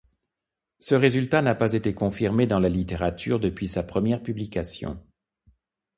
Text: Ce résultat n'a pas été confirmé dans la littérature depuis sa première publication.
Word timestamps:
Ce 0.79 0.95
résultat 0.95 1.43
n'a 1.43 1.53
pas 1.53 1.73
été 1.73 1.93
confirmé 1.93 2.47
dans 2.47 2.57
la 2.59 2.69
littérature 2.69 3.39
depuis 3.39 3.67
sa 3.67 3.83
première 3.83 4.23
publication. 4.23 4.99